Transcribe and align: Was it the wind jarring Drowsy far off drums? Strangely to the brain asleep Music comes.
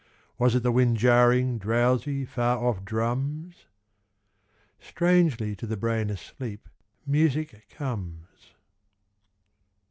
Was 0.39 0.55
it 0.55 0.63
the 0.63 0.71
wind 0.71 0.97
jarring 0.97 1.59
Drowsy 1.59 2.25
far 2.25 2.57
off 2.57 2.83
drums? 2.83 3.67
Strangely 4.79 5.55
to 5.55 5.67
the 5.67 5.77
brain 5.77 6.09
asleep 6.09 6.67
Music 7.05 7.69
comes. 7.69 8.55